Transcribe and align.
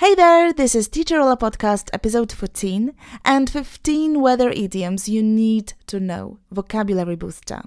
Hey 0.00 0.14
there, 0.14 0.50
this 0.54 0.74
is 0.74 0.88
Teacher 0.88 1.20
Ola 1.20 1.36
Podcast, 1.36 1.90
episode 1.92 2.32
14, 2.32 2.94
and 3.22 3.50
15 3.50 4.18
weather 4.22 4.48
idioms 4.48 5.10
you 5.10 5.22
need 5.22 5.74
to 5.88 6.00
know. 6.00 6.38
Vocabulary 6.50 7.16
Booster. 7.16 7.60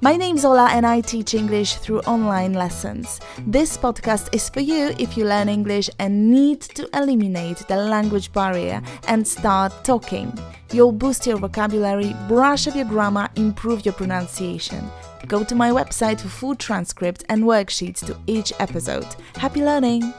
My 0.00 0.16
name's 0.16 0.46
Ola 0.46 0.70
and 0.70 0.86
I 0.86 1.02
teach 1.02 1.34
English 1.34 1.74
through 1.74 2.00
online 2.06 2.54
lessons. 2.54 3.20
This 3.46 3.76
podcast 3.76 4.34
is 4.34 4.48
for 4.48 4.60
you 4.60 4.94
if 4.98 5.18
you 5.18 5.26
learn 5.26 5.50
English 5.50 5.90
and 5.98 6.30
need 6.30 6.62
to 6.62 6.88
eliminate 6.94 7.58
the 7.68 7.76
language 7.76 8.32
barrier 8.32 8.80
and 9.06 9.28
start 9.28 9.84
talking. 9.84 10.32
You'll 10.72 10.92
boost 10.92 11.26
your 11.26 11.36
vocabulary, 11.36 12.16
brush 12.26 12.68
up 12.68 12.74
your 12.74 12.86
grammar, 12.86 13.28
improve 13.36 13.84
your 13.84 13.92
pronunciation. 13.92 14.90
Go 15.26 15.42
to 15.44 15.54
my 15.54 15.70
website 15.70 16.20
for 16.20 16.28
full 16.28 16.54
transcript 16.54 17.24
and 17.28 17.44
worksheets 17.44 18.04
to 18.06 18.16
each 18.26 18.52
episode. 18.60 19.06
Happy 19.34 19.62
learning! 19.62 20.12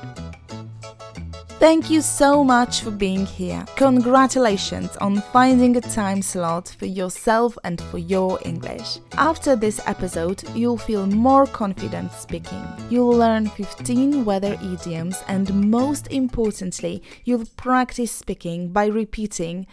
Thank 1.60 1.90
you 1.90 2.02
so 2.02 2.44
much 2.44 2.82
for 2.82 2.92
being 2.92 3.26
here. 3.26 3.66
Congratulations 3.78 4.96
on 4.98 5.22
finding 5.34 5.76
a 5.76 5.82
time 5.82 6.22
slot 6.22 6.76
for 6.78 6.86
yourself 6.86 7.58
and 7.64 7.82
for 7.82 7.98
your 7.98 8.38
English. 8.46 9.00
After 9.14 9.56
this 9.56 9.82
episode, 9.88 10.44
you'll 10.56 10.78
feel 10.78 11.08
more 11.08 11.48
confident 11.48 12.12
speaking. 12.12 12.64
You'll 12.92 13.18
learn 13.18 13.48
15 13.48 14.24
weather 14.24 14.56
idioms 14.62 15.24
and 15.28 15.72
most 15.72 16.06
importantly, 16.12 17.02
you'll 17.24 17.48
practice 17.58 18.12
speaking 18.12 18.72
by 18.72 18.86
repeating 18.86 19.66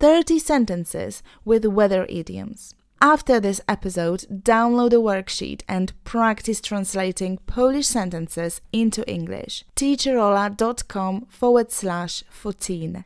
30 0.00 0.38
sentences 0.38 1.22
with 1.42 1.64
weather 1.64 2.04
idioms. 2.10 2.74
After 3.00 3.38
this 3.38 3.60
episode, 3.68 4.26
download 4.28 4.92
a 4.92 4.96
worksheet 4.96 5.62
and 5.68 5.92
practice 6.02 6.60
translating 6.60 7.38
Polish 7.46 7.86
sentences 7.86 8.60
into 8.72 9.08
English. 9.08 9.64
teacherola.com 9.76 11.26
forward 11.28 11.70
slash 11.70 12.24
14. 12.28 13.04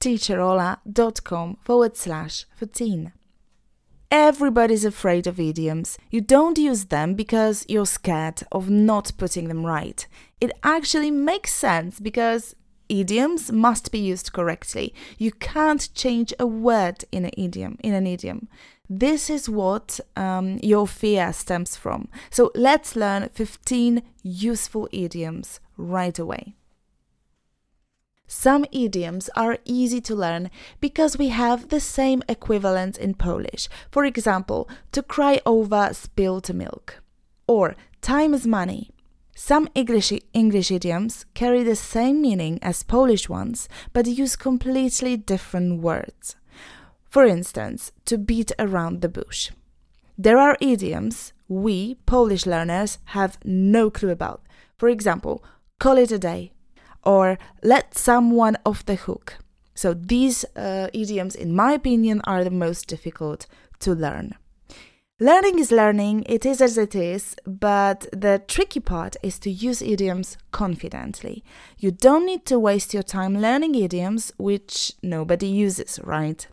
teacherola.com 0.00 1.56
forward 1.62 1.96
slash 1.96 2.46
14. 2.56 3.12
Everybody's 4.10 4.84
afraid 4.84 5.28
of 5.28 5.38
idioms. 5.38 5.96
You 6.10 6.20
don't 6.20 6.58
use 6.58 6.86
them 6.86 7.14
because 7.14 7.64
you're 7.68 7.86
scared 7.86 8.42
of 8.50 8.68
not 8.68 9.12
putting 9.16 9.46
them 9.46 9.64
right. 9.64 10.06
It 10.40 10.50
actually 10.64 11.12
makes 11.12 11.54
sense 11.54 12.00
because 12.00 12.56
idioms 12.92 13.50
must 13.50 13.90
be 13.90 13.98
used 13.98 14.32
correctly. 14.32 14.94
You 15.18 15.32
can't 15.32 15.92
change 15.94 16.34
a 16.38 16.46
word 16.46 17.04
in 17.10 17.24
an 17.24 17.32
idiom 17.36 17.78
in 17.82 17.94
an 17.94 18.06
idiom. 18.06 18.48
This 18.88 19.30
is 19.30 19.48
what 19.48 20.00
um, 20.16 20.58
your 20.62 20.86
fear 20.86 21.32
stems 21.32 21.76
from. 21.76 22.08
So 22.30 22.50
let's 22.54 22.94
learn 22.94 23.30
15 23.30 24.02
useful 24.22 24.88
idioms 24.92 25.60
right 25.78 26.18
away. 26.18 26.54
Some 28.26 28.64
idioms 28.72 29.30
are 29.36 29.58
easy 29.64 30.00
to 30.02 30.14
learn 30.14 30.50
because 30.80 31.18
we 31.18 31.28
have 31.28 31.68
the 31.68 31.80
same 31.80 32.22
equivalents 32.28 32.98
in 32.98 33.14
Polish. 33.14 33.68
For 33.90 34.04
example, 34.04 34.68
to 34.92 35.02
cry 35.02 35.40
over 35.44 35.90
spilled 35.92 36.52
milk 36.54 37.02
or 37.46 37.76
time 38.00 38.34
is 38.34 38.46
money. 38.46 38.90
Some 39.34 39.68
English, 39.74 40.12
English 40.34 40.70
idioms 40.70 41.24
carry 41.34 41.62
the 41.62 41.76
same 41.76 42.20
meaning 42.20 42.58
as 42.62 42.82
Polish 42.82 43.28
ones 43.28 43.68
but 43.92 44.06
use 44.06 44.36
completely 44.36 45.16
different 45.16 45.80
words. 45.80 46.36
For 47.08 47.24
instance, 47.24 47.92
to 48.04 48.18
beat 48.18 48.52
around 48.58 49.00
the 49.00 49.08
bush. 49.08 49.50
There 50.18 50.38
are 50.38 50.56
idioms 50.60 51.32
we, 51.48 51.96
Polish 52.06 52.46
learners, 52.46 52.98
have 53.06 53.38
no 53.44 53.90
clue 53.90 54.10
about. 54.10 54.42
For 54.76 54.88
example, 54.88 55.42
call 55.78 55.98
it 55.98 56.12
a 56.12 56.18
day 56.18 56.52
or 57.02 57.38
let 57.62 57.96
someone 57.96 58.56
off 58.64 58.84
the 58.84 58.94
hook. 58.94 59.38
So 59.74 59.94
these 59.94 60.44
uh, 60.56 60.88
idioms, 60.92 61.34
in 61.34 61.54
my 61.54 61.72
opinion, 61.72 62.20
are 62.24 62.44
the 62.44 62.50
most 62.50 62.86
difficult 62.86 63.46
to 63.80 63.94
learn. 63.94 64.34
Learning 65.22 65.60
is 65.60 65.70
learning, 65.70 66.24
it 66.26 66.44
is 66.44 66.60
as 66.60 66.76
it 66.76 66.96
is, 66.96 67.36
but 67.46 68.08
the 68.12 68.42
tricky 68.48 68.80
part 68.80 69.14
is 69.22 69.38
to 69.38 69.52
use 69.52 69.80
idioms 69.80 70.36
confidently. 70.50 71.44
You 71.78 71.92
don't 71.92 72.26
need 72.26 72.44
to 72.46 72.58
waste 72.58 72.92
your 72.92 73.04
time 73.04 73.40
learning 73.40 73.76
idioms 73.76 74.32
which 74.36 74.94
nobody 75.00 75.46
uses, 75.46 76.00
right? 76.02 76.44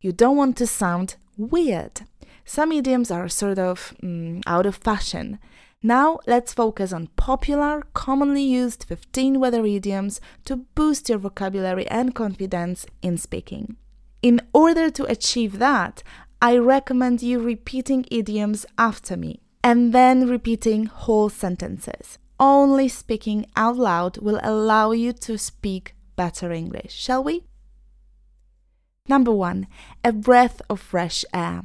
You 0.00 0.12
don't 0.12 0.38
want 0.38 0.56
to 0.56 0.66
sound 0.66 1.16
weird. 1.36 2.00
Some 2.46 2.72
idioms 2.72 3.10
are 3.10 3.28
sort 3.28 3.58
of 3.58 3.94
mm, 4.02 4.42
out 4.46 4.64
of 4.64 4.76
fashion. 4.76 5.38
Now 5.82 6.18
let's 6.26 6.54
focus 6.54 6.94
on 6.94 7.08
popular, 7.08 7.82
commonly 7.92 8.42
used 8.42 8.84
15 8.84 9.38
weather 9.38 9.66
idioms 9.66 10.18
to 10.46 10.56
boost 10.56 11.10
your 11.10 11.18
vocabulary 11.18 11.86
and 11.88 12.14
confidence 12.14 12.86
in 13.02 13.18
speaking. 13.18 13.76
In 14.22 14.40
order 14.52 14.90
to 14.90 15.04
achieve 15.04 15.58
that, 15.58 16.02
I 16.40 16.56
recommend 16.56 17.20
you 17.20 17.40
repeating 17.40 18.04
idioms 18.12 18.64
after 18.76 19.16
me 19.16 19.40
and 19.64 19.92
then 19.92 20.28
repeating 20.28 20.86
whole 20.86 21.28
sentences. 21.28 22.18
Only 22.38 22.88
speaking 22.88 23.46
out 23.56 23.76
loud 23.76 24.18
will 24.18 24.38
allow 24.44 24.92
you 24.92 25.12
to 25.14 25.36
speak 25.36 25.96
better 26.14 26.52
English, 26.52 26.94
shall 26.94 27.24
we? 27.24 27.42
Number 29.08 29.32
one, 29.32 29.66
a 30.04 30.12
breath 30.12 30.62
of 30.70 30.78
fresh 30.78 31.24
air. 31.34 31.62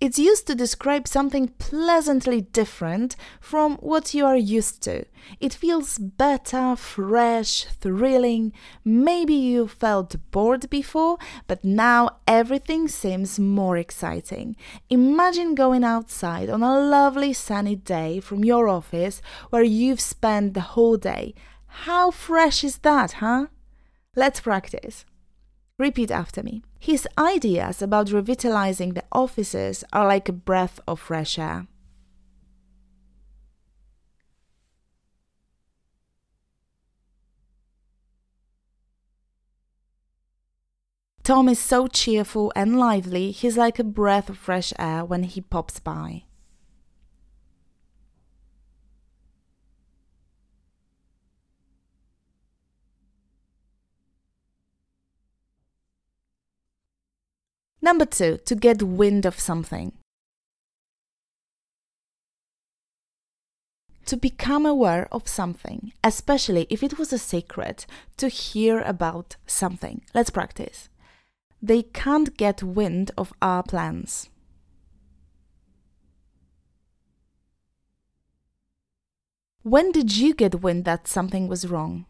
It's 0.00 0.18
used 0.18 0.46
to 0.46 0.54
describe 0.54 1.06
something 1.06 1.48
pleasantly 1.58 2.40
different 2.40 3.16
from 3.38 3.76
what 3.76 4.14
you 4.14 4.24
are 4.24 4.36
used 4.36 4.82
to. 4.84 5.04
It 5.40 5.52
feels 5.52 5.98
better, 5.98 6.74
fresh, 6.74 7.66
thrilling. 7.66 8.54
Maybe 8.82 9.34
you 9.34 9.68
felt 9.68 10.16
bored 10.30 10.70
before, 10.70 11.18
but 11.46 11.62
now 11.62 12.16
everything 12.26 12.88
seems 12.88 13.38
more 13.38 13.76
exciting. 13.76 14.56
Imagine 14.88 15.54
going 15.54 15.84
outside 15.84 16.48
on 16.48 16.62
a 16.62 16.80
lovely 16.80 17.34
sunny 17.34 17.76
day 17.76 18.20
from 18.20 18.42
your 18.42 18.68
office 18.68 19.20
where 19.50 19.62
you've 19.62 20.00
spent 20.00 20.54
the 20.54 20.72
whole 20.72 20.96
day. 20.96 21.34
How 21.84 22.10
fresh 22.10 22.64
is 22.64 22.78
that, 22.78 23.12
huh? 23.20 23.48
Let's 24.16 24.40
practice. 24.40 25.04
Repeat 25.80 26.10
after 26.10 26.42
me. 26.42 26.62
His 26.78 27.08
ideas 27.16 27.80
about 27.80 28.12
revitalizing 28.12 28.92
the 28.92 29.04
offices 29.12 29.82
are 29.94 30.06
like 30.06 30.28
a 30.28 30.32
breath 30.32 30.78
of 30.86 31.00
fresh 31.00 31.38
air. 31.38 31.68
Tom 41.22 41.48
is 41.48 41.58
so 41.58 41.86
cheerful 41.86 42.52
and 42.54 42.78
lively, 42.78 43.30
he's 43.30 43.56
like 43.56 43.78
a 43.78 43.84
breath 43.84 44.28
of 44.28 44.36
fresh 44.36 44.74
air 44.78 45.02
when 45.02 45.22
he 45.22 45.40
pops 45.40 45.80
by. 45.80 46.24
Number 57.82 58.04
two, 58.04 58.38
to 58.44 58.54
get 58.54 58.82
wind 58.82 59.24
of 59.24 59.40
something. 59.40 59.92
To 64.06 64.16
become 64.16 64.66
aware 64.66 65.08
of 65.12 65.28
something, 65.28 65.92
especially 66.02 66.66
if 66.68 66.82
it 66.82 66.98
was 66.98 67.12
a 67.12 67.18
secret, 67.18 67.86
to 68.16 68.28
hear 68.28 68.80
about 68.80 69.36
something. 69.46 70.02
Let's 70.12 70.30
practice. 70.30 70.88
They 71.62 71.82
can't 71.82 72.36
get 72.36 72.62
wind 72.62 73.12
of 73.16 73.32
our 73.40 73.62
plans. 73.62 74.28
When 79.62 79.92
did 79.92 80.16
you 80.16 80.34
get 80.34 80.62
wind 80.62 80.86
that 80.86 81.06
something 81.06 81.46
was 81.46 81.66
wrong? 81.66 82.06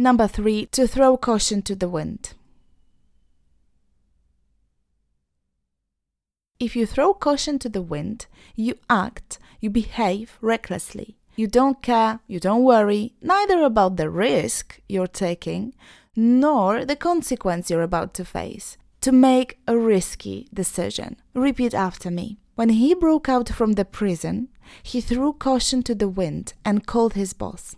Number 0.00 0.28
three, 0.28 0.66
to 0.66 0.86
throw 0.86 1.16
caution 1.16 1.60
to 1.62 1.74
the 1.74 1.88
wind. 1.88 2.34
If 6.60 6.76
you 6.76 6.86
throw 6.86 7.14
caution 7.14 7.58
to 7.58 7.68
the 7.68 7.82
wind, 7.82 8.26
you 8.54 8.76
act, 8.88 9.40
you 9.60 9.70
behave 9.70 10.38
recklessly. 10.40 11.16
You 11.34 11.48
don't 11.48 11.82
care, 11.82 12.20
you 12.28 12.38
don't 12.38 12.62
worry, 12.62 13.14
neither 13.20 13.62
about 13.62 13.96
the 13.96 14.08
risk 14.08 14.80
you're 14.88 15.08
taking, 15.08 15.74
nor 16.14 16.84
the 16.84 16.96
consequence 16.96 17.68
you're 17.68 17.82
about 17.82 18.14
to 18.14 18.24
face. 18.24 18.76
To 19.00 19.10
make 19.10 19.58
a 19.66 19.76
risky 19.76 20.48
decision. 20.54 21.16
Repeat 21.34 21.74
after 21.74 22.10
me. 22.10 22.38
When 22.54 22.68
he 22.68 22.94
broke 22.94 23.28
out 23.28 23.48
from 23.48 23.72
the 23.72 23.84
prison, 23.84 24.48
he 24.82 25.00
threw 25.00 25.32
caution 25.32 25.82
to 25.84 25.94
the 25.94 26.08
wind 26.08 26.54
and 26.64 26.86
called 26.86 27.14
his 27.14 27.32
boss. 27.32 27.76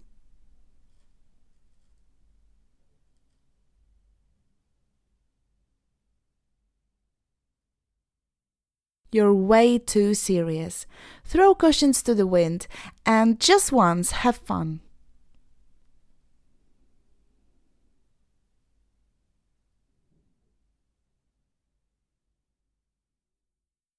You're 9.13 9.35
way 9.35 9.79
too 9.79 10.15
serious. 10.15 10.87
Throw 11.25 11.55
cautions 11.55 12.03
to 12.05 12.15
the 12.15 12.27
wind 12.27 12.67
and 13.05 13.41
just 13.41 13.73
once 13.73 14.13
have 14.13 14.37
fun. 14.37 14.81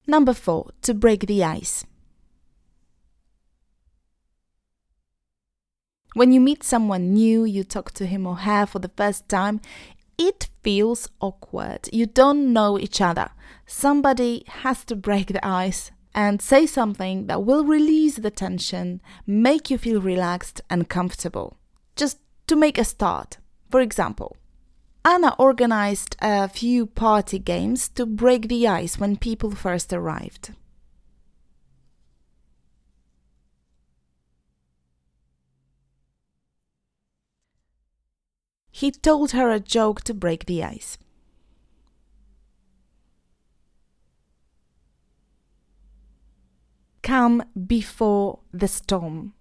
Number 0.07 0.33
four, 0.33 0.71
to 0.81 0.93
break 0.93 1.27
the 1.27 1.43
ice. 1.43 1.85
When 6.13 6.33
you 6.33 6.41
meet 6.41 6.63
someone 6.63 7.13
new, 7.13 7.45
you 7.45 7.63
talk 7.63 7.91
to 7.93 8.05
him 8.05 8.27
or 8.27 8.35
her 8.35 8.65
for 8.65 8.79
the 8.79 8.89
first 8.89 9.29
time, 9.29 9.61
it 10.17 10.49
feels 10.63 11.09
awkward. 11.19 11.89
You 11.91 12.05
don't 12.05 12.53
know 12.53 12.79
each 12.79 13.01
other. 13.01 13.29
Somebody 13.65 14.43
has 14.47 14.85
to 14.85 14.95
break 14.95 15.27
the 15.27 15.45
ice 15.45 15.91
and 16.13 16.41
say 16.41 16.65
something 16.65 17.27
that 17.27 17.43
will 17.43 17.63
release 17.63 18.17
the 18.17 18.31
tension, 18.31 19.01
make 19.25 19.69
you 19.69 19.77
feel 19.77 20.01
relaxed 20.01 20.61
and 20.69 20.89
comfortable. 20.89 21.57
Just 21.95 22.19
to 22.47 22.55
make 22.55 22.77
a 22.77 22.83
start. 22.83 23.37
For 23.69 23.79
example, 23.79 24.35
Anna 25.03 25.35
organized 25.39 26.15
a 26.21 26.47
few 26.47 26.85
party 26.85 27.39
games 27.39 27.89
to 27.89 28.05
break 28.05 28.47
the 28.47 28.67
ice 28.67 28.99
when 28.99 29.15
people 29.17 29.51
first 29.51 29.93
arrived. 29.93 30.51
He 38.81 38.89
told 38.89 39.29
her 39.33 39.51
a 39.51 39.59
joke 39.59 40.01
to 40.05 40.13
break 40.15 40.47
the 40.47 40.63
ice. 40.63 40.97
Come 47.03 47.43
before 47.67 48.39
the 48.51 48.67
storm. 48.67 49.35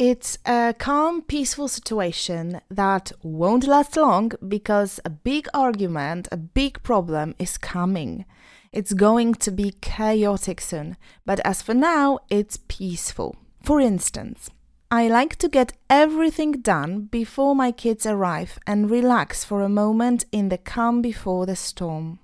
It's 0.00 0.36
a 0.44 0.74
calm, 0.76 1.22
peaceful 1.22 1.68
situation 1.68 2.60
that 2.68 3.12
won't 3.22 3.68
last 3.68 3.96
long 3.96 4.32
because 4.48 4.98
a 5.04 5.10
big 5.10 5.46
argument, 5.54 6.26
a 6.32 6.36
big 6.36 6.82
problem 6.82 7.36
is 7.38 7.56
coming. 7.56 8.24
It's 8.72 8.94
going 8.94 9.34
to 9.34 9.52
be 9.52 9.76
chaotic 9.80 10.60
soon, 10.60 10.96
but 11.24 11.38
as 11.44 11.62
for 11.62 11.74
now, 11.74 12.18
it's 12.30 12.58
peaceful. 12.66 13.36
For 13.62 13.78
instance, 13.78 14.50
I 14.94 15.08
like 15.08 15.36
to 15.36 15.48
get 15.48 15.72
everything 15.88 16.60
done 16.60 17.04
before 17.04 17.56
my 17.56 17.72
kids 17.72 18.04
arrive 18.04 18.58
and 18.66 18.90
relax 18.90 19.42
for 19.42 19.62
a 19.62 19.68
moment 19.70 20.26
in 20.32 20.50
the 20.50 20.58
calm 20.58 21.00
before 21.00 21.46
the 21.46 21.56
storm. 21.56 22.18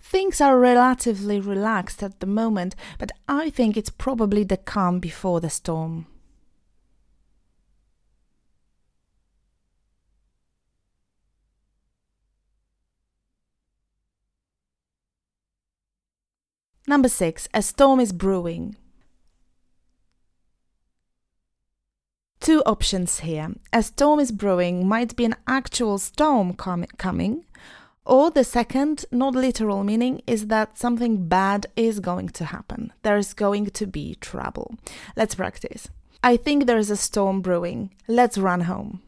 Things 0.00 0.40
are 0.40 0.58
relatively 0.58 1.38
relaxed 1.38 2.02
at 2.02 2.18
the 2.18 2.26
moment, 2.26 2.74
but 2.98 3.12
I 3.28 3.50
think 3.50 3.76
it's 3.76 3.90
probably 3.90 4.42
the 4.42 4.56
calm 4.56 4.98
before 4.98 5.38
the 5.38 5.48
storm. 5.48 6.06
Number 16.86 17.08
six, 17.08 17.48
a 17.54 17.62
storm 17.62 18.00
is 18.00 18.12
brewing. 18.12 18.76
Two 22.40 22.60
options 22.66 23.20
here. 23.20 23.54
A 23.72 23.84
storm 23.84 24.18
is 24.18 24.32
brewing 24.32 24.88
might 24.88 25.14
be 25.14 25.24
an 25.24 25.36
actual 25.46 25.98
storm 25.98 26.54
com- 26.54 26.86
coming, 26.98 27.44
or 28.04 28.32
the 28.32 28.42
second, 28.42 29.04
not 29.12 29.36
literal 29.36 29.84
meaning, 29.84 30.22
is 30.26 30.48
that 30.48 30.76
something 30.76 31.28
bad 31.28 31.66
is 31.76 32.00
going 32.00 32.30
to 32.30 32.46
happen. 32.46 32.92
There's 33.02 33.32
going 33.32 33.66
to 33.66 33.86
be 33.86 34.16
trouble. 34.16 34.74
Let's 35.16 35.36
practice. 35.36 35.88
I 36.24 36.36
think 36.36 36.66
there's 36.66 36.90
a 36.90 36.96
storm 36.96 37.42
brewing. 37.42 37.90
Let's 38.08 38.38
run 38.38 38.62
home. 38.62 39.02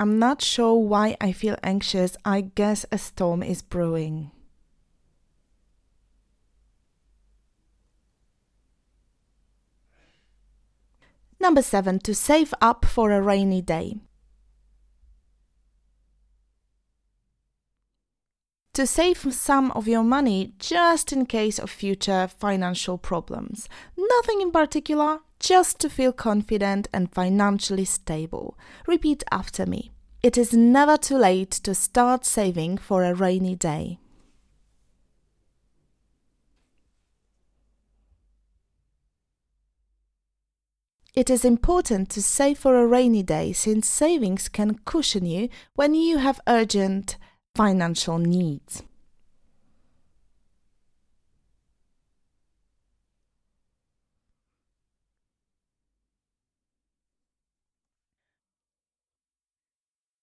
I'm 0.00 0.18
not 0.18 0.40
sure 0.40 0.76
why 0.76 1.14
I 1.20 1.30
feel 1.32 1.56
anxious. 1.62 2.16
I 2.24 2.40
guess 2.40 2.86
a 2.90 2.96
storm 2.96 3.42
is 3.42 3.60
brewing. 3.60 4.30
Number 11.38 11.60
seven, 11.60 11.98
to 11.98 12.14
save 12.14 12.54
up 12.62 12.86
for 12.86 13.12
a 13.12 13.20
rainy 13.20 13.60
day. 13.60 13.98
To 18.72 18.86
save 18.86 19.18
some 19.34 19.70
of 19.72 19.86
your 19.86 20.02
money 20.02 20.54
just 20.58 21.12
in 21.12 21.26
case 21.26 21.58
of 21.58 21.68
future 21.68 22.26
financial 22.26 22.96
problems. 22.96 23.68
Nothing 23.98 24.40
in 24.40 24.50
particular, 24.50 25.20
just 25.40 25.80
to 25.80 25.88
feel 25.88 26.12
confident 26.12 26.86
and 26.92 27.10
financially 27.10 27.86
stable. 27.86 28.56
Repeat 28.86 29.24
after 29.32 29.66
me. 29.66 29.90
It 30.22 30.36
is 30.36 30.52
never 30.52 30.98
too 30.98 31.16
late 31.16 31.50
to 31.50 31.74
start 31.74 32.26
saving 32.26 32.76
for 32.76 33.04
a 33.04 33.14
rainy 33.14 33.56
day. 33.56 33.98
It 41.14 41.28
is 41.28 41.44
important 41.44 42.10
to 42.10 42.22
save 42.22 42.58
for 42.58 42.76
a 42.76 42.86
rainy 42.86 43.22
day 43.22 43.52
since 43.52 43.88
savings 43.88 44.48
can 44.48 44.78
cushion 44.84 45.26
you 45.26 45.48
when 45.74 45.94
you 45.94 46.18
have 46.18 46.40
urgent 46.46 47.16
financial 47.54 48.18
needs. 48.18 48.82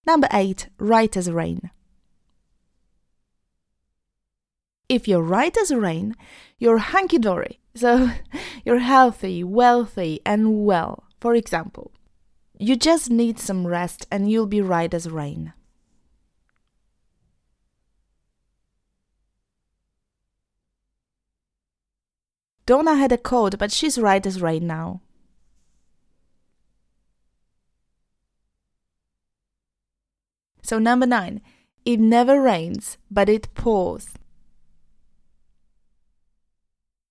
Number 0.08 0.30
8. 0.32 0.70
Right 0.80 1.18
as 1.18 1.30
rain. 1.30 1.70
If 4.88 5.06
you're 5.06 5.22
right 5.22 5.56
as 5.58 5.76
rain, 5.76 6.16
you're 6.58 6.78
hunky 6.78 7.20
dory. 7.20 7.60
So 7.78 8.10
you're 8.66 8.80
healthy, 8.80 9.44
wealthy, 9.44 10.20
and 10.26 10.66
well. 10.66 11.04
For 11.20 11.36
example, 11.36 11.92
you 12.58 12.76
just 12.76 13.12
need 13.12 13.38
some 13.38 13.68
rest 13.68 14.08
and 14.10 14.32
you'll 14.32 14.48
be 14.48 14.62
right 14.62 14.92
as 14.92 15.08
rain. 15.08 15.54
Donna 22.66 22.96
had 22.96 23.12
a 23.12 23.18
cold, 23.20 23.60
but 23.60 23.72
she's 23.72 24.00
right 24.00 24.26
as 24.26 24.42
rain 24.42 24.66
now. 24.66 25.02
So, 30.68 30.80
number 30.80 31.06
nine, 31.06 31.40
it 31.86 31.98
never 31.98 32.42
rains, 32.42 32.98
but 33.10 33.30
it 33.30 33.54
pours. 33.54 34.10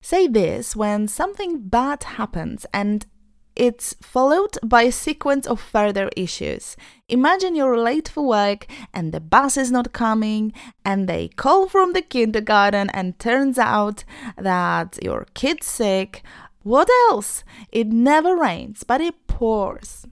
Say 0.03 0.27
this 0.27 0.77
when 0.77 1.09
something 1.09 1.67
bad 1.67 2.03
happens 2.03 2.67
and 2.75 3.07
it's 3.55 3.95
followed 4.03 4.59
by 4.63 4.83
a 4.83 4.93
sequence 4.93 5.47
of 5.47 5.59
further 5.59 6.11
issues. 6.15 6.77
Imagine 7.09 7.57
you're 7.57 7.79
late 7.79 8.11
for 8.11 8.27
work 8.27 8.67
and 8.93 9.11
the 9.11 9.21
bus 9.21 9.57
is 9.57 9.73
not 9.73 9.95
coming, 9.95 10.53
and 10.85 11.09
they 11.09 11.29
call 11.29 11.67
from 11.67 11.95
the 11.95 12.03
kindergarten, 12.03 12.91
and 12.91 13.19
turns 13.19 13.57
out 13.59 14.05
that 14.37 14.99
your 15.03 15.27
kid's 15.33 15.67
sick. 15.67 16.23
What 16.63 16.91
else? 17.09 17.43
It 17.73 17.87
never 17.87 18.37
rains, 18.37 18.85
but 18.85 19.01
it 19.01 19.27
pours. 19.27 20.05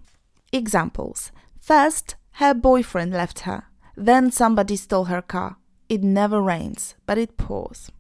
Examples 0.51 1.31
First, 1.61 2.17
her 2.35 2.55
boyfriend 2.55 3.13
left 3.13 3.41
her. 3.41 3.65
Then 3.97 4.31
somebody 4.31 4.77
stole 4.77 5.05
her 5.05 5.23
car. 5.23 5.57
It 5.89 6.03
never 6.03 6.41
rains, 6.43 6.95
but 7.07 7.19
it 7.19 7.37
pours. 7.37 7.91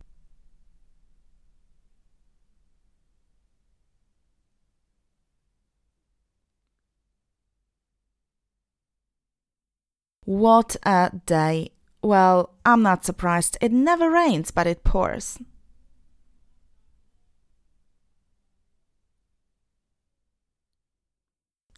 What 10.24 10.76
a 10.84 11.12
day! 11.26 11.70
Well, 12.02 12.54
I'm 12.64 12.82
not 12.82 13.04
surprised. 13.04 13.56
It 13.60 13.72
never 13.72 14.10
rains, 14.10 14.50
but 14.50 14.66
it 14.66 14.82
pours. 14.82 15.38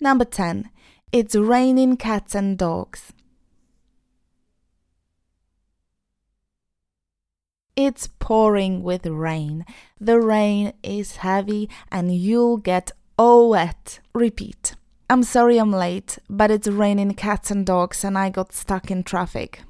Number 0.00 0.24
10. 0.24 0.70
It's 1.12 1.36
raining 1.36 1.96
cats 1.96 2.34
and 2.34 2.58
dogs. 2.58 3.12
It's 7.76 8.08
pouring 8.18 8.82
with 8.82 9.06
rain. 9.06 9.64
The 10.00 10.20
rain 10.20 10.72
is 10.82 11.16
heavy 11.16 11.70
and 11.92 12.14
you'll 12.14 12.56
get 12.56 12.90
all 13.16 13.50
wet. 13.50 14.00
Repeat. 14.14 14.74
I'm 15.08 15.22
sorry 15.22 15.58
I'm 15.58 15.70
late, 15.70 16.18
but 16.28 16.50
it's 16.50 16.66
raining 16.66 17.14
cats 17.14 17.50
and 17.50 17.64
dogs 17.64 18.02
and 18.02 18.18
I 18.18 18.30
got 18.30 18.52
stuck 18.52 18.90
in 18.90 19.04
traffic. 19.04 19.62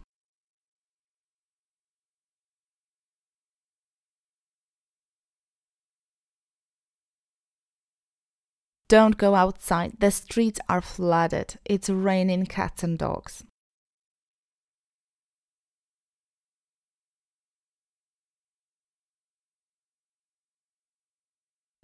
Don't 8.89 9.17
go 9.17 9.35
outside. 9.35 9.99
The 9.99 10.13
streets 10.13 10.61
are 10.69 10.81
flooded. 10.81 11.59
It's 11.65 11.91
raining 11.91 12.47
cats 12.47 12.85
and 12.85 12.97
dogs. 12.97 13.45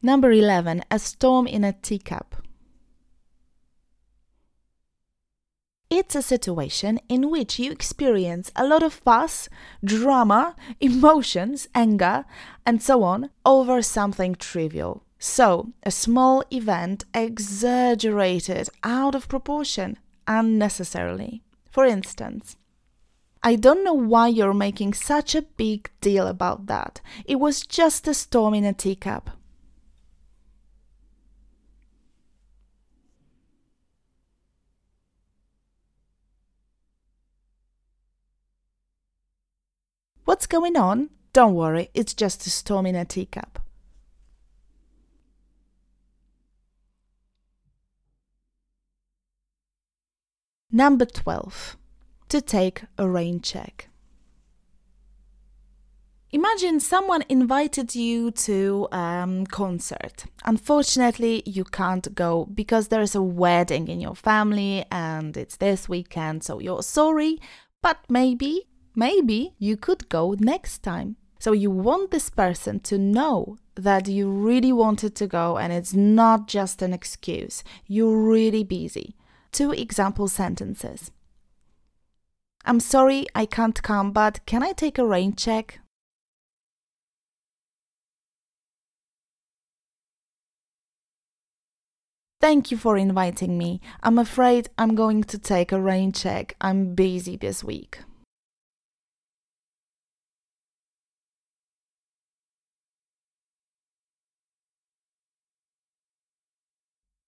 Number 0.01 0.31
11. 0.31 0.83
A 0.91 0.99
storm 0.99 1.47
in 1.47 1.65
a 1.65 1.73
teacup. 1.73 2.37
It's 5.91 6.15
a 6.15 6.23
situation 6.23 6.99
in 7.09 7.31
which 7.31 7.59
you 7.59 7.71
experience 7.71 8.51
a 8.57 8.67
lot 8.67 8.83
of 8.83 8.93
fuss, 8.93 9.49
drama, 9.85 10.57
emotions, 10.81 11.69
anger, 11.75 12.25
and 12.65 12.81
so 12.81 13.03
on 13.03 13.31
over 13.45 13.83
something 13.83 14.35
trivial. 14.37 15.05
So, 15.25 15.69
a 15.85 15.93
small 15.93 16.43
event 16.51 17.05
exaggerated 17.15 18.69
out 18.83 19.15
of 19.15 19.29
proportion 19.29 19.97
unnecessarily. 20.27 21.45
For 21.71 21.85
instance, 21.85 22.57
I 23.41 23.55
don't 23.55 23.85
know 23.85 23.95
why 23.95 24.27
you're 24.27 24.53
making 24.53 24.95
such 24.95 25.37
a 25.37 25.43
big 25.43 25.91
deal 26.01 26.27
about 26.27 26.67
that. 26.67 27.01
It 27.25 27.37
was 27.37 27.65
just 27.65 28.09
a 28.09 28.15
storm 28.15 28.53
in 28.53 28.65
a 28.65 28.73
teacup. 28.73 29.31
What's 40.25 40.49
going 40.49 40.77
on? 40.77 41.11
Don't 41.33 41.55
worry, 41.55 41.91
it's 41.95 42.13
just 42.13 42.45
a 42.45 42.51
storm 42.51 42.87
in 42.87 42.97
a 42.97 43.05
teacup. 43.05 43.61
Number 50.75 51.05
12. 51.05 51.77
To 52.31 52.41
take 52.41 52.85
a 52.97 53.07
rain 53.07 53.43
check. 53.43 53.91
Imagine 56.31 56.81
someone 56.81 57.25
invited 57.29 57.95
you 57.95 58.31
to 58.31 58.89
a 58.91 58.97
um, 58.97 59.45
concert. 59.45 60.25
Unfortunately, 60.47 61.43
you 61.45 61.63
can't 61.63 62.15
go 62.15 62.47
because 62.47 62.89
there's 62.89 63.15
a 63.15 63.21
wedding 63.21 63.87
in 63.89 64.01
your 64.01 64.15
family 64.15 64.87
and 64.91 65.37
it's 65.37 65.59
this 65.59 65.91
weekend, 65.91 66.43
so 66.43 66.59
you're 66.59 66.83
sorry, 66.83 67.39
but 67.83 67.99
maybe 68.09 68.63
maybe 68.97 69.53
you 69.59 69.77
could 69.77 70.09
go 70.09 70.35
next 70.39 70.83
time. 70.83 71.17
So 71.39 71.53
you 71.53 71.71
want 71.71 72.13
this 72.13 72.31
person 72.31 72.81
to 72.81 72.97
know 72.97 73.59
that 73.75 74.09
you 74.09 74.31
really 74.31 74.73
wanted 74.73 75.15
to 75.17 75.27
go 75.27 75.59
and 75.59 75.71
it's 75.71 75.93
not 75.93 76.49
just 76.49 76.81
an 76.81 76.95
excuse. 76.95 77.63
You're 77.87 78.17
really 78.17 78.65
busy. 78.65 79.17
Two 79.53 79.71
example 79.73 80.29
sentences. 80.29 81.11
I'm 82.65 82.81
sorry 82.81 83.27
I 83.35 83.45
can't 83.45 83.83
come, 83.83 84.13
but 84.13 84.45
can 84.47 84.63
I 84.63 84.73
take 84.73 84.99
a 84.99 85.07
rain 85.07 85.35
check? 85.35 85.81
Thank 92.41 92.71
you 92.73 92.77
for 92.77 92.97
inviting 92.97 93.57
me. 93.57 93.81
I'm 94.03 94.19
afraid 94.19 94.69
I'm 94.77 94.95
going 94.97 95.23
to 95.25 95.39
take 95.39 95.71
a 95.71 95.81
rain 95.81 96.11
check. 96.11 96.57
I'm 96.61 96.95
busy 96.95 97.37
this 97.37 97.63
week. 97.63 98.01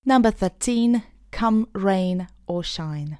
Number 0.05 0.31
13, 0.31 1.03
come 1.35 1.67
rain 1.73 2.29
or 2.47 2.63
shine. 2.63 3.19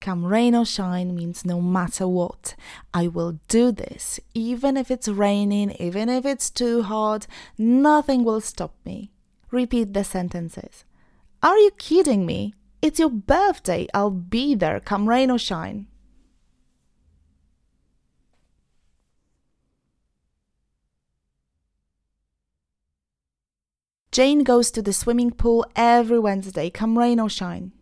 Come 0.00 0.24
rain 0.24 0.54
or 0.54 0.64
shine 0.64 1.16
means 1.16 1.44
no 1.44 1.60
matter 1.60 2.06
what, 2.06 2.54
I 2.94 3.08
will 3.08 3.40
do 3.48 3.72
this. 3.72 4.20
Even 4.34 4.76
if 4.76 4.88
it's 4.88 5.08
raining, 5.08 5.72
even 5.80 6.08
if 6.08 6.24
it's 6.24 6.48
too 6.48 6.82
hot, 6.82 7.26
nothing 7.58 8.22
will 8.22 8.40
stop 8.40 8.74
me. 8.84 9.10
Repeat 9.50 9.94
the 9.94 10.04
sentences. 10.04 10.84
Are 11.42 11.58
you 11.58 11.72
kidding 11.76 12.24
me? 12.24 12.54
It's 12.80 13.00
your 13.00 13.10
birthday. 13.10 13.88
I'll 13.92 14.10
be 14.10 14.54
there, 14.54 14.78
come 14.78 15.08
rain 15.08 15.28
or 15.28 15.38
shine. 15.38 15.88
Jane 24.12 24.44
goes 24.44 24.70
to 24.70 24.82
the 24.82 24.92
swimming 24.92 25.30
pool 25.30 25.64
every 25.74 26.18
Wednesday, 26.18 26.68
come 26.68 26.98
rain 26.98 27.18
or 27.18 27.30
shine. 27.30 27.72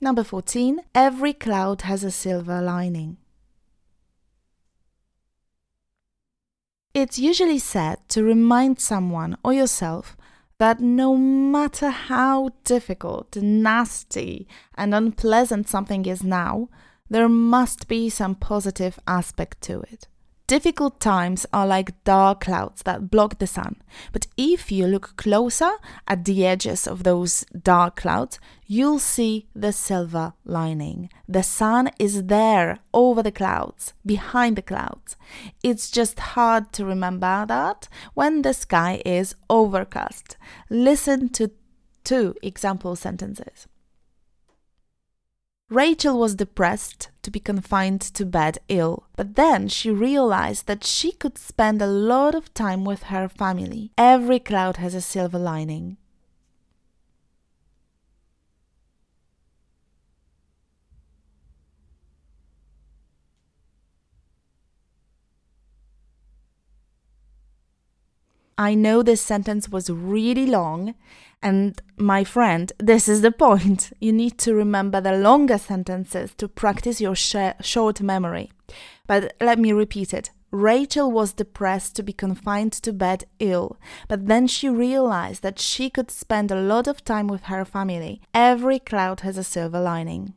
Number 0.00 0.22
14. 0.22 0.80
Every 0.94 1.32
cloud 1.32 1.82
has 1.82 2.04
a 2.04 2.12
silver 2.12 2.62
lining. 2.62 3.16
It's 6.94 7.18
usually 7.18 7.58
said 7.58 7.98
to 8.10 8.22
remind 8.22 8.78
someone 8.78 9.36
or 9.42 9.52
yourself 9.52 10.16
that 10.58 10.80
no 10.80 11.16
matter 11.16 11.90
how 11.90 12.50
difficult, 12.62 13.36
nasty, 13.36 14.46
and 14.76 14.94
unpleasant 14.94 15.68
something 15.68 16.06
is 16.06 16.22
now, 16.22 16.68
there 17.08 17.28
must 17.28 17.88
be 17.88 18.08
some 18.08 18.34
positive 18.34 18.98
aspect 19.06 19.60
to 19.62 19.80
it. 19.82 20.08
Difficult 20.46 21.00
times 21.00 21.44
are 21.52 21.66
like 21.66 22.04
dark 22.04 22.42
clouds 22.42 22.84
that 22.84 23.10
block 23.10 23.40
the 23.40 23.48
sun, 23.48 23.82
but 24.12 24.28
if 24.36 24.70
you 24.70 24.86
look 24.86 25.16
closer 25.16 25.72
at 26.06 26.24
the 26.24 26.46
edges 26.46 26.86
of 26.86 27.02
those 27.02 27.44
dark 27.64 27.96
clouds, 27.96 28.38
you'll 28.64 29.00
see 29.00 29.48
the 29.56 29.72
silver 29.72 30.34
lining. 30.44 31.10
The 31.26 31.42
sun 31.42 31.90
is 31.98 32.24
there 32.26 32.78
over 32.94 33.24
the 33.24 33.32
clouds, 33.32 33.92
behind 34.04 34.54
the 34.54 34.62
clouds. 34.62 35.16
It's 35.64 35.90
just 35.90 36.20
hard 36.20 36.72
to 36.74 36.84
remember 36.84 37.44
that 37.48 37.88
when 38.14 38.42
the 38.42 38.54
sky 38.54 39.02
is 39.04 39.34
overcast. 39.50 40.36
Listen 40.70 41.28
to 41.30 41.50
two 42.04 42.36
example 42.40 42.94
sentences. 42.94 43.66
Rachel 45.68 46.16
was 46.16 46.36
depressed 46.36 47.10
to 47.22 47.30
be 47.30 47.40
confined 47.40 48.00
to 48.00 48.24
bed 48.24 48.58
ill, 48.68 49.04
but 49.16 49.34
then 49.34 49.66
she 49.66 49.90
realized 49.90 50.68
that 50.68 50.84
she 50.84 51.10
could 51.10 51.36
spend 51.36 51.82
a 51.82 51.88
lot 51.88 52.36
of 52.36 52.54
time 52.54 52.84
with 52.84 53.04
her 53.04 53.28
family. 53.28 53.90
Every 53.98 54.38
cloud 54.38 54.76
has 54.76 54.94
a 54.94 55.00
silver 55.00 55.40
lining. 55.40 55.96
I 68.58 68.74
know 68.74 69.02
this 69.02 69.20
sentence 69.20 69.68
was 69.68 69.90
really 69.90 70.46
long, 70.46 70.94
and 71.42 71.80
my 71.96 72.24
friend, 72.24 72.72
this 72.78 73.08
is 73.08 73.20
the 73.20 73.30
point. 73.30 73.92
You 74.00 74.12
need 74.12 74.38
to 74.38 74.54
remember 74.54 75.00
the 75.00 75.12
longer 75.12 75.58
sentences 75.58 76.34
to 76.38 76.48
practice 76.48 77.00
your 77.00 77.14
sh- 77.14 77.60
short 77.60 78.00
memory. 78.00 78.50
But 79.06 79.34
let 79.40 79.58
me 79.58 79.72
repeat 79.72 80.14
it. 80.14 80.30
Rachel 80.50 81.10
was 81.10 81.32
depressed 81.34 81.96
to 81.96 82.02
be 82.02 82.12
confined 82.12 82.72
to 82.72 82.92
bed 82.92 83.24
ill, 83.40 83.76
but 84.08 84.26
then 84.26 84.46
she 84.46 84.68
realized 84.68 85.42
that 85.42 85.58
she 85.58 85.90
could 85.90 86.10
spend 86.10 86.50
a 86.50 86.60
lot 86.60 86.86
of 86.86 87.04
time 87.04 87.26
with 87.26 87.44
her 87.44 87.64
family. 87.64 88.22
Every 88.32 88.78
cloud 88.78 89.20
has 89.20 89.36
a 89.36 89.44
silver 89.44 89.80
lining. 89.80 90.34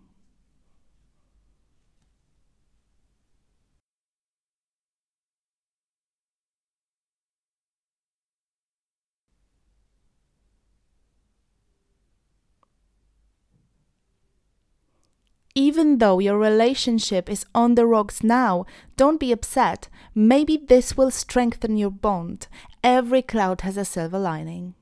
Even 15.55 15.97
though 15.97 16.19
your 16.19 16.37
relationship 16.37 17.29
is 17.29 17.45
on 17.53 17.75
the 17.75 17.85
rocks 17.85 18.23
now, 18.23 18.65
don't 18.95 19.19
be 19.19 19.31
upset. 19.31 19.89
Maybe 20.13 20.57
this 20.57 20.95
will 20.95 21.11
strengthen 21.11 21.75
your 21.75 21.91
bond. 21.91 22.47
Every 22.83 23.21
cloud 23.21 23.61
has 23.61 23.75
a 23.75 23.85
silver 23.85 24.19
lining. 24.19 24.75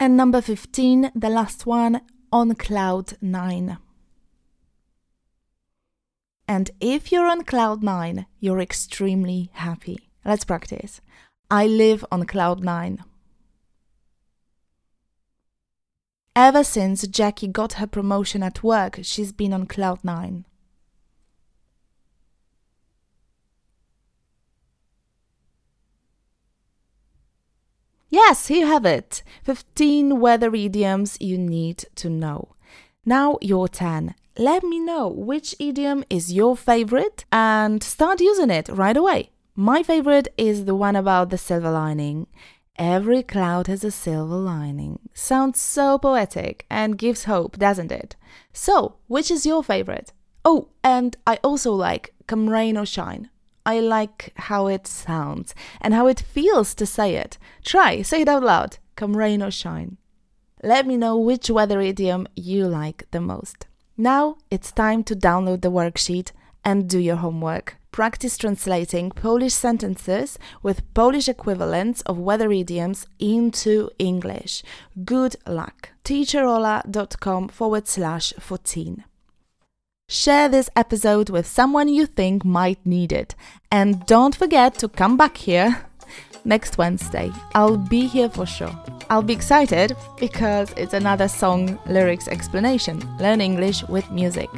And 0.00 0.16
number 0.16 0.40
15, 0.40 1.10
the 1.14 1.28
last 1.28 1.66
one, 1.66 2.02
on 2.30 2.54
cloud 2.54 3.14
nine. 3.20 3.78
And 6.48 6.70
if 6.80 7.12
you're 7.12 7.26
on 7.26 7.44
cloud 7.44 7.82
9, 7.82 8.24
you're 8.40 8.58
extremely 8.60 9.50
happy. 9.52 10.08
Let's 10.24 10.46
practice. 10.46 11.02
I 11.50 11.66
live 11.66 12.04
on 12.10 12.24
cloud 12.24 12.64
9. 12.64 13.04
Ever 16.34 16.64
since 16.64 17.06
Jackie 17.06 17.48
got 17.48 17.74
her 17.74 17.86
promotion 17.86 18.42
at 18.42 18.62
work, 18.62 19.00
she's 19.02 19.30
been 19.30 19.52
on 19.52 19.66
cloud 19.66 20.02
9. 20.02 20.46
Yes, 28.08 28.46
here 28.46 28.60
you 28.60 28.66
have 28.66 28.86
it. 28.86 29.22
15 29.42 30.18
weather 30.18 30.54
idioms 30.54 31.18
you 31.20 31.36
need 31.36 31.84
to 31.96 32.08
know. 32.08 32.54
Now 33.04 33.36
your 33.42 33.68
turn. 33.68 34.14
Let 34.40 34.62
me 34.62 34.78
know 34.78 35.08
which 35.08 35.56
idiom 35.58 36.04
is 36.08 36.32
your 36.32 36.56
favorite 36.56 37.24
and 37.32 37.82
start 37.82 38.20
using 38.20 38.50
it 38.50 38.68
right 38.68 38.96
away. 38.96 39.30
My 39.56 39.82
favorite 39.82 40.28
is 40.38 40.64
the 40.64 40.76
one 40.76 40.94
about 40.94 41.30
the 41.30 41.36
silver 41.36 41.72
lining. 41.72 42.28
Every 42.76 43.24
cloud 43.24 43.66
has 43.66 43.82
a 43.82 43.90
silver 43.90 44.36
lining. 44.36 45.00
Sounds 45.12 45.60
so 45.60 45.98
poetic 45.98 46.66
and 46.70 46.96
gives 46.96 47.24
hope, 47.24 47.58
doesn't 47.58 47.90
it? 47.90 48.14
So, 48.52 48.94
which 49.08 49.28
is 49.28 49.44
your 49.44 49.64
favorite? 49.64 50.12
Oh, 50.44 50.68
and 50.84 51.16
I 51.26 51.40
also 51.42 51.72
like 51.72 52.14
Come 52.28 52.48
Rain 52.48 52.76
or 52.76 52.86
Shine. 52.86 53.30
I 53.66 53.80
like 53.80 54.32
how 54.36 54.68
it 54.68 54.86
sounds 54.86 55.52
and 55.80 55.94
how 55.94 56.06
it 56.06 56.20
feels 56.20 56.76
to 56.76 56.86
say 56.86 57.16
it. 57.16 57.38
Try, 57.64 58.02
say 58.02 58.20
it 58.20 58.28
out 58.28 58.44
loud. 58.44 58.78
Come 58.94 59.16
rain 59.16 59.42
or 59.42 59.50
shine. 59.50 59.96
Let 60.62 60.86
me 60.86 60.96
know 60.96 61.18
which 61.18 61.50
weather 61.50 61.80
idiom 61.80 62.28
you 62.36 62.68
like 62.68 63.04
the 63.10 63.20
most. 63.20 63.66
Now 64.00 64.36
it's 64.48 64.70
time 64.70 65.02
to 65.04 65.16
download 65.16 65.62
the 65.62 65.72
worksheet 65.72 66.30
and 66.64 66.88
do 66.88 67.00
your 67.00 67.16
homework. 67.16 67.76
Practice 67.90 68.38
translating 68.38 69.10
Polish 69.10 69.54
sentences 69.54 70.38
with 70.62 70.82
Polish 70.94 71.28
equivalents 71.28 72.02
of 72.02 72.16
weather 72.16 72.52
idioms 72.52 73.08
into 73.18 73.90
English. 73.98 74.62
Good 75.04 75.34
luck. 75.48 75.90
teacherola.com 76.04 77.48
forward 77.48 77.88
slash 77.88 78.32
14. 78.38 79.04
Share 80.08 80.48
this 80.48 80.70
episode 80.76 81.28
with 81.28 81.46
someone 81.48 81.88
you 81.88 82.06
think 82.06 82.44
might 82.44 82.78
need 82.86 83.10
it. 83.10 83.34
And 83.72 84.06
don't 84.06 84.36
forget 84.36 84.74
to 84.78 84.88
come 84.88 85.16
back 85.16 85.38
here 85.38 85.84
next 86.44 86.78
Wednesday. 86.78 87.32
I'll 87.52 87.76
be 87.76 88.06
here 88.06 88.30
for 88.30 88.46
sure. 88.46 88.97
I'll 89.10 89.22
be 89.22 89.32
excited 89.32 89.96
because 90.18 90.72
it's 90.76 90.92
another 90.92 91.28
song 91.28 91.78
lyrics 91.86 92.28
explanation 92.28 93.00
Learn 93.18 93.40
English 93.40 93.82
with 93.88 94.10
music. 94.10 94.50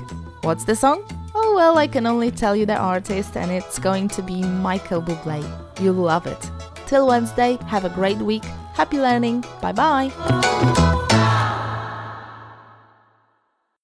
What's 0.42 0.64
the 0.64 0.74
song? 0.74 1.04
Oh, 1.34 1.54
well, 1.54 1.78
I 1.78 1.86
can 1.86 2.06
only 2.06 2.30
tell 2.30 2.56
you 2.56 2.66
the 2.66 2.76
artist, 2.76 3.36
and 3.36 3.50
it's 3.50 3.78
going 3.78 4.08
to 4.08 4.22
be 4.22 4.42
Michael 4.42 5.00
Bublé. 5.00 5.42
You'll 5.80 5.94
love 5.94 6.26
it. 6.26 6.50
Till 6.86 7.06
Wednesday, 7.06 7.58
have 7.66 7.84
a 7.84 7.90
great 7.90 8.18
week. 8.18 8.44
Happy 8.74 8.98
learning. 8.98 9.44
Bye 9.60 9.72
bye. 9.72 10.96